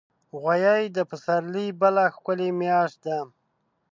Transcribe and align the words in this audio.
غویی 0.41 0.83
د 0.95 0.97
پسرلي 1.09 1.67
بله 1.81 2.03
ښکلي 2.15 2.49
میاشت 2.59 2.97
ده. 3.05 3.17